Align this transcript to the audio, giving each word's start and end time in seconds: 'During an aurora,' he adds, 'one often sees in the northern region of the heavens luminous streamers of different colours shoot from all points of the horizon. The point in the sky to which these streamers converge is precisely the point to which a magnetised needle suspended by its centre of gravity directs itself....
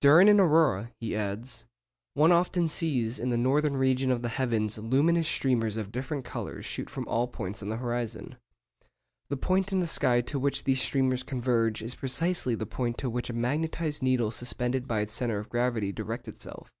'During 0.00 0.28
an 0.28 0.40
aurora,' 0.40 0.90
he 0.98 1.14
adds, 1.14 1.64
'one 2.14 2.32
often 2.32 2.66
sees 2.66 3.20
in 3.20 3.28
the 3.30 3.36
northern 3.36 3.76
region 3.76 4.10
of 4.10 4.22
the 4.22 4.28
heavens 4.30 4.76
luminous 4.76 5.28
streamers 5.28 5.76
of 5.76 5.92
different 5.92 6.24
colours 6.24 6.64
shoot 6.66 6.90
from 6.90 7.06
all 7.06 7.28
points 7.28 7.62
of 7.62 7.68
the 7.68 7.76
horizon. 7.76 8.38
The 9.28 9.36
point 9.36 9.70
in 9.70 9.78
the 9.78 9.86
sky 9.86 10.20
to 10.22 10.36
which 10.40 10.64
these 10.64 10.82
streamers 10.82 11.22
converge 11.22 11.80
is 11.80 11.94
precisely 11.94 12.56
the 12.56 12.66
point 12.66 12.98
to 12.98 13.08
which 13.08 13.30
a 13.30 13.32
magnetised 13.32 14.02
needle 14.02 14.32
suspended 14.32 14.88
by 14.88 14.98
its 14.98 15.12
centre 15.12 15.38
of 15.38 15.48
gravity 15.48 15.92
directs 15.92 16.26
itself.... 16.26 16.72